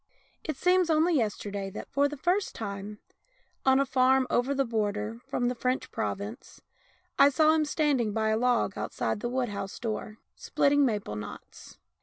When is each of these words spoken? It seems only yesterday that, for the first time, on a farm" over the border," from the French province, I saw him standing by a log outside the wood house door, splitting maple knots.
It 0.43 0.57
seems 0.57 0.89
only 0.89 1.15
yesterday 1.15 1.69
that, 1.69 1.87
for 1.91 2.07
the 2.09 2.17
first 2.17 2.55
time, 2.55 2.97
on 3.67 3.79
a 3.79 3.85
farm" 3.85 4.25
over 4.31 4.55
the 4.55 4.65
border," 4.65 5.19
from 5.27 5.47
the 5.47 5.53
French 5.53 5.91
province, 5.91 6.59
I 7.19 7.29
saw 7.29 7.53
him 7.53 7.65
standing 7.65 8.11
by 8.11 8.29
a 8.29 8.37
log 8.37 8.75
outside 8.75 9.19
the 9.19 9.29
wood 9.29 9.49
house 9.49 9.77
door, 9.77 10.17
splitting 10.35 10.87
maple 10.87 11.15
knots. 11.15 11.77